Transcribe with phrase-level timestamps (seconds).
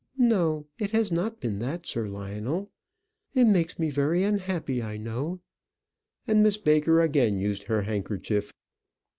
[0.17, 2.71] No, it has not been that, Sir Lionel.
[3.35, 5.41] It makes me very unhappy, I know;"
[6.25, 8.51] and Miss Baker again used her handkerchief.